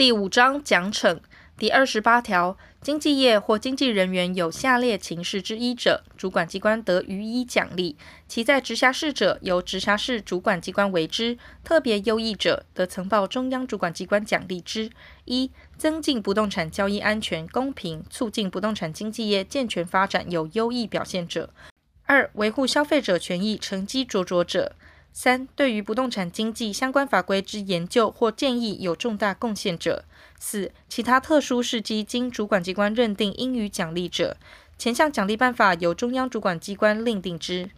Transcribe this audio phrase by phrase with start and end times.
[0.00, 1.18] 第五章奖惩
[1.58, 7.98] 第二十八条，经纪业或经纪人员有下列情事之一者，主管机关得予以奖励。
[8.26, 14.90] 其在直辖市者，由直辖市主管机关为之；特别优异者，得呈报中央主管机关奖励之。
[15.26, 21.50] 一、增进不动产交易安全公平，促进不动产经纪业健全发展有优异表现者；
[22.04, 24.74] 二、维护消费者权益成绩卓卓者。
[25.12, 30.04] 三、对于不动产经纪相关法规之研究或建议有重大贡献者；
[30.38, 34.36] 四、其他特殊事迹经主管机关认定应予奖励者，
[34.78, 37.70] 前项奖励办法由中央主管机关另定之。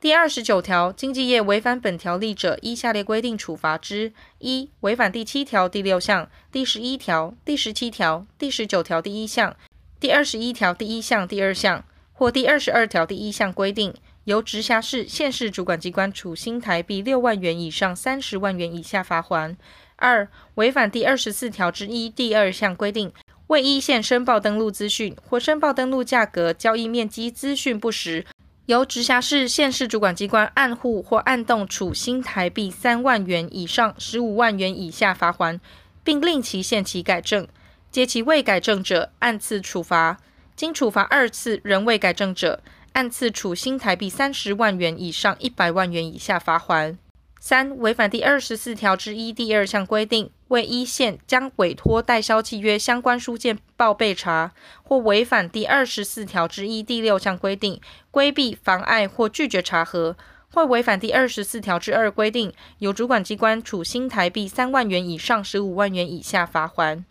[0.00, 9.56] 第二十九条，经纪业违反本条例者，依下列规定处罚之：一、违反第七条第六项、第十一条、第十七条、第十九条第一项、
[9.98, 13.92] 第二十一条第一项第二项或第二十二条第一项规定。
[14.28, 19.56] 由直辖市、县市主管机关处新台币六万元以上三十万元以下罚锾。
[19.96, 23.10] 二、违反第二十四条之一第二项规定，
[23.46, 28.26] 未依线申报登录资讯或申报登录价格、交易面积资讯不实，
[28.66, 35.58] 由直辖市、县市主管机关按户或按栋处新台币三万元以上十五万元以下罚锾，
[36.04, 37.48] 并令其限期改正。
[37.90, 40.18] 届期未改正者，按次处罚；
[40.54, 42.62] 经处罚二次仍未改正者，
[42.98, 46.96] 按次处新台币三十万元以上一百万元以下罚锾。
[47.38, 60.16] 三、违反第二十四条之一第二项规定，未依线将委托代销契约相关书件报备查，或违反第二十四条之一第六项规定，规避、妨碍或拒绝查核，
[60.52, 67.04] 或违反第二十四条之二规定，由主管机关处新台币三万元以上十五万元以下罚锾。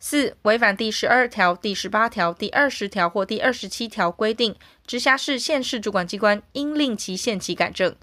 [0.00, 4.54] 四、违反第十二条、第十八条、第二十条或第二十七条规定，
[4.86, 7.96] 直辖市、县市主管机关应令其限期改正，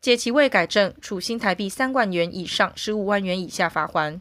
[0.00, 4.18] 届期未改正，处新台币三万元以上十五万元以下罚锾。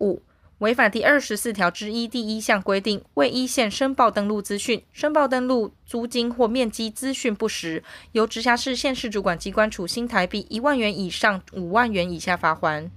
[0.00, 0.22] 五、
[0.58, 12.90] 违反第二十四条之一第一项规定，未依线申报登录资讯，申报登录租金或面积资讯不实，由直辖市、县市主管机关处新台币一万元以上五万元以下罚锾。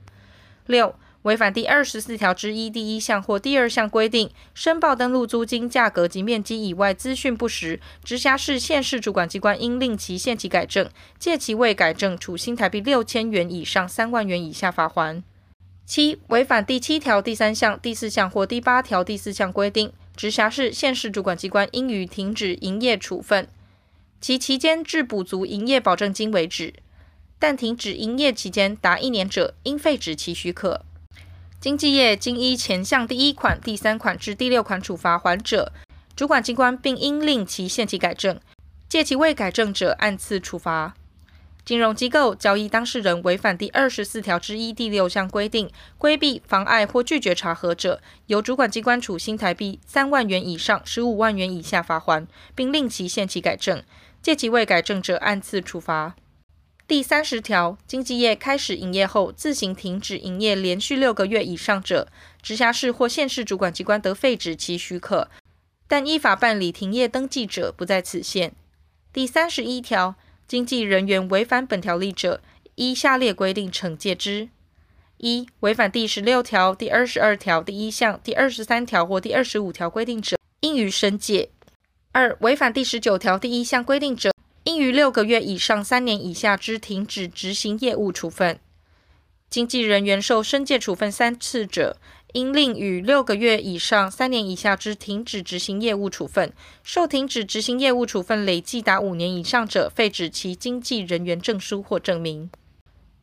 [0.65, 15.23] 六、违反第二十四条之一第一项或第二项规定，申报登录租金价格及面积以外资讯不实，直辖市、县市主管机关应令其限期改正，届期未改正，处新台币六千元以上三万元以下罚锾。
[15.85, 23.47] 七、违反第七条第三项、第四项或第八条第四项规定，直辖市、县市主管机关应予停止营业处分，
[24.19, 26.73] 其期间至补足营业保证金为止，
[27.39, 30.85] 但停止营业期间达一年者，应废止其许可。
[31.63, 35.71] 经纪业经依前项第一款、第三款至第六款处罚还者，
[36.13, 38.37] 主管机关并应令其限期改正，
[38.89, 40.93] 届其未改正者按次处罚。
[41.63, 53.81] 金融机构交易当事人违反第二十四条之一第六项规定，规避、妨碍或拒绝查核者，由主管机关处新台币三万元以上十五万元以下罚锾，并令其限期改正，
[54.21, 56.15] 届其未改正者按次处罚。
[56.85, 62.09] 第三十条，经纪业开始营业后自行停止营业连续六个月以上者，
[62.41, 65.29] 直辖市或县市主管机关得废止其许可，
[65.87, 68.53] 但依法办理停业登记者不在此限。
[69.13, 72.41] 第三十一条，经纪人员违反本条例者，
[72.75, 74.49] 依下列规定惩戒之：
[75.17, 81.47] 一、违反第十六条、第二十二条第一项、第二十三条或第二十五条规定者，应予申诫；
[82.11, 84.33] 二、违反第十九条第一项规定者，
[84.63, 88.59] 应于六个月以上三年以下之停止执行业务处分。
[89.49, 91.97] 经纪人员受申诫处分三次者，
[92.33, 96.51] 应令予六个月以上三年以下之停止执行业务处分。
[96.81, 102.49] 受停止执行业务处分累计达五年以上者，废止其经纪人员证书或证明。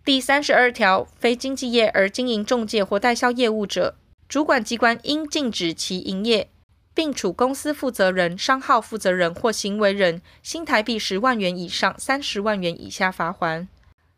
[0.04, 3.96] 第三十二条，非经纪业而经营中介或代销业务者，
[4.28, 6.48] 主管机关应禁止其营业。
[6.92, 13.68] 并处公司负责人、商号负责人或行为人新台币十万元以上三十万元以下罚锾。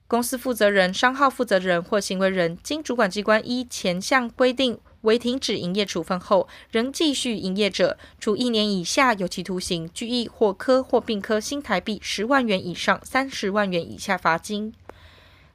[0.08, 14.74] 公司负责人、商号负责人或行为人经主管机关依前项规定为停止营业处分后，仍继续营业者，处一年以下有期徒刑、拘役或科或并科新台币十万元以上三十万元以下罚金。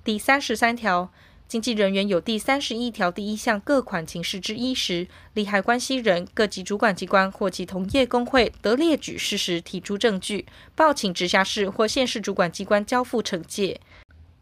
[0.03, 1.11] 第三十三条。
[1.47, 10.45] 经纪人员有第三十一条第一项各款情事之一时，利害关系人各级主管机关或其同业工会得列举事实，提出证据，
[10.75, 13.79] 报请直辖市或县市主管机关交付惩戒。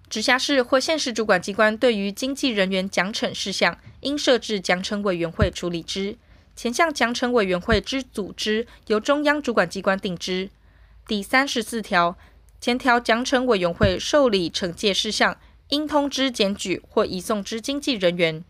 [0.10, 6.18] 直辖市或县市主管机关对于经纪人员奖惩事项，应设置奖惩委员会处理之。
[6.56, 10.50] 前项奖惩委员会之组织由中央主管机关定之。
[11.08, 12.18] 第三十四条，
[12.60, 15.38] 前条奖惩委员会受理惩戒事项。
[15.70, 18.44] 应通知检举或移送之经纪人员，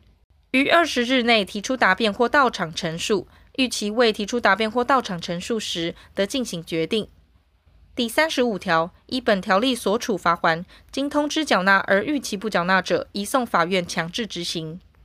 [0.52, 7.08] 于二十日内提出答辩或到场陈述，逾期未提出答辩或到场陈述时，得进行决定。
[7.96, 14.82] 第三十五条，依本条例所处罚锾，经通知缴纳而逾期不缴纳者，移送法院强制执行。